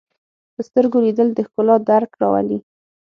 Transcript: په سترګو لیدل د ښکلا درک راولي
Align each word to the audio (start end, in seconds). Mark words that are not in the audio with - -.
په 0.53 0.61
سترګو 0.67 0.97
لیدل 1.05 1.27
د 1.33 1.39
ښکلا 1.47 1.75
درک 1.89 2.11
راولي 2.21 2.59